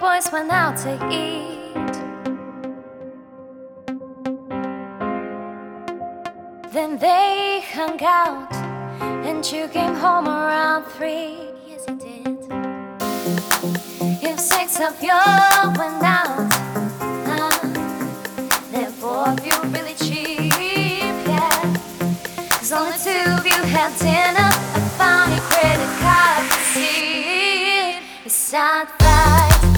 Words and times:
boys 0.00 0.30
went 0.32 0.50
out 0.50 0.76
to 0.76 0.92
eat. 1.10 1.94
Then 6.72 6.98
they 6.98 7.64
hung 7.72 8.00
out, 8.02 8.52
and 9.26 9.44
you 9.50 9.66
came 9.68 9.94
home 9.94 10.28
around 10.28 10.84
three. 10.84 11.36
Yes, 11.66 11.84
you 11.88 11.96
did. 11.96 12.38
If 14.22 14.38
six 14.38 14.78
of 14.80 15.02
you 15.02 15.18
went 15.80 16.02
out, 16.02 16.52
huh? 17.26 17.58
then 18.70 18.92
four 18.92 19.28
of 19.28 19.44
you 19.44 19.56
really 19.74 19.94
cheap, 19.94 20.52
yeah. 21.26 21.74
Cause 22.50 22.72
only 22.72 22.98
two 22.98 23.30
of 23.38 23.44
you 23.44 23.60
had 23.74 23.90
dinner. 23.98 24.50
I 24.74 24.80
found 24.96 25.32
your 25.32 25.42
credit 25.50 25.92
card 26.00 26.52
see. 26.72 27.98
It's 28.24 28.52
not 28.52 28.88
right. 29.00 29.77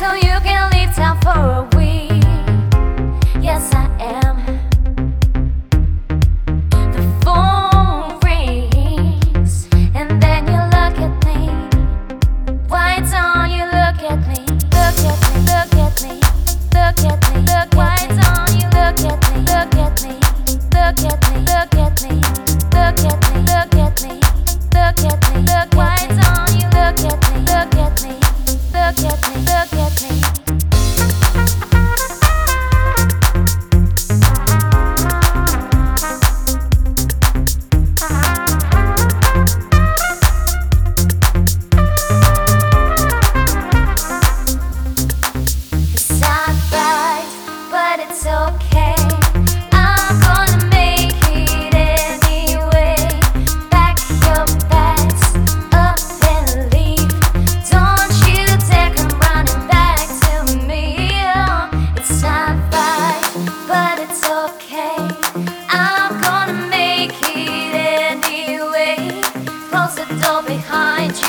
So 0.00 0.14
you 0.14 0.40
can 0.40 0.70
leave 0.70 0.94
town 0.94 1.20
for 1.20 1.28
a 1.28 1.76
week. 1.76 1.79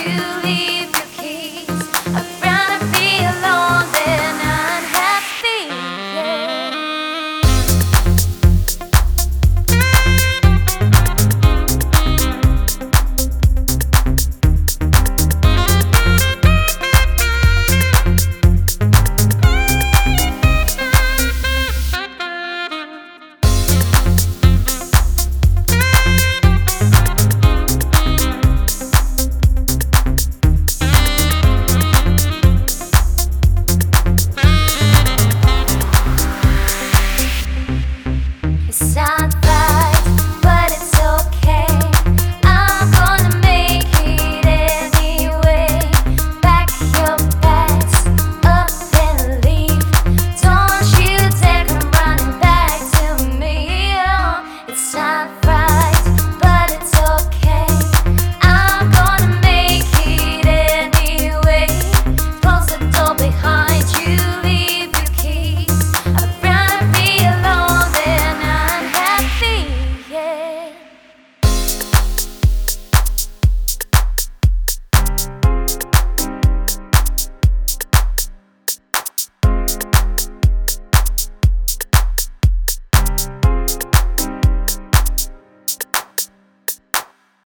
really 0.05 0.60